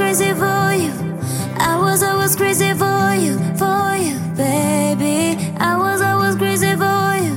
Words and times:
crazy 0.00 0.32
for 0.32 0.72
you. 0.82 0.92
I 1.58 1.76
was 1.78 2.02
always 2.02 2.34
crazy 2.34 2.72
for 2.72 3.14
you, 3.24 3.36
for 3.60 3.84
you, 4.06 4.16
baby. 4.34 5.36
I 5.58 5.76
was 5.76 6.00
always 6.00 6.36
crazy 6.36 6.72
for 6.82 7.04
you. 7.24 7.34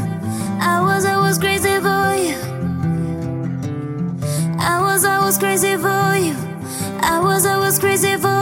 I 0.72 0.80
was 0.82 1.06
always 1.06 1.38
crazy 1.38 1.76
for 1.88 2.06
you. 2.26 2.38
I 4.72 4.80
was 4.82 5.04
always 5.04 5.38
crazy 5.38 5.76
for 5.76 6.16
you. 6.26 6.36
I 7.02 7.20
was 7.22 7.46
always 7.46 7.78
crazy 7.78 8.16
for 8.16 8.30
you. 8.30 8.33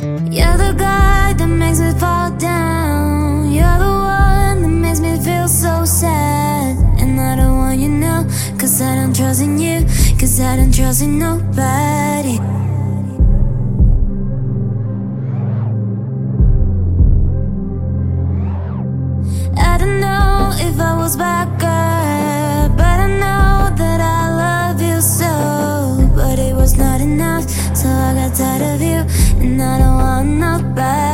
You're 0.00 0.56
the 0.56 0.74
guy 0.78 1.34
that 1.34 1.46
makes 1.46 1.78
me 1.78 1.92
fall 1.92 2.30
down. 2.38 3.52
You're 3.52 3.78
the 3.78 3.84
one 3.84 4.62
that 4.62 4.68
makes 4.68 4.98
me 4.98 5.18
feel 5.18 5.46
so 5.46 5.84
sad. 5.84 6.78
And 6.98 7.20
I 7.20 7.36
don't 7.36 7.56
want 7.58 7.78
you 7.80 7.90
now, 7.90 8.24
cause 8.58 8.80
I 8.80 8.94
don't 8.94 9.14
trust 9.14 9.42
in 9.42 9.58
you, 9.58 9.84
cause 10.18 10.40
I 10.40 10.56
don't 10.56 10.72
trust 10.74 11.02
in 11.02 11.18
nobody. 11.18 12.38
I 19.58 19.76
don't 19.76 20.00
know 20.00 20.50
if 20.54 20.80
I 20.80 20.96
was 20.96 21.14
backup, 21.16 21.79
tired 28.40 28.62
of 28.74 28.80
you, 28.80 29.00
and 29.42 29.62
I 29.62 29.78
don't 29.78 29.96
want 29.98 30.28
nobody. 30.28 31.09